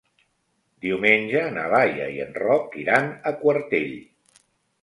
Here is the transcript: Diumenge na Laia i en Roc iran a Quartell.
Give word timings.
Diumenge 0.85 1.43
na 1.57 1.65
Laia 1.73 2.09
i 2.15 2.17
en 2.25 2.33
Roc 2.47 2.81
iran 2.85 3.13
a 3.33 3.35
Quartell. 3.43 3.93